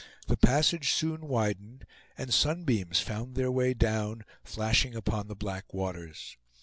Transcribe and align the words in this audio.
The 0.25 0.35
passage 0.35 0.93
soon 0.93 1.27
widened, 1.27 1.85
and 2.17 2.33
sunbeams 2.33 3.01
found 3.01 3.35
their 3.35 3.51
way 3.51 3.75
down, 3.75 4.23
flashing 4.43 4.95
upon 4.95 5.27
the 5.27 5.35
black 5.35 5.75
waters. 5.75 6.37